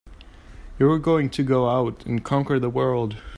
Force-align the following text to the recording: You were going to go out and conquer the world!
You 0.79 0.87
were 0.87 0.97
going 0.97 1.29
to 1.29 1.43
go 1.43 1.69
out 1.69 2.07
and 2.07 2.25
conquer 2.25 2.57
the 2.57 2.71
world! 2.71 3.17